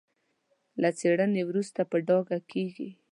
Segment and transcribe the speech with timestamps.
[0.81, 2.89] له څېړنې وروسته په ډاګه کېږي.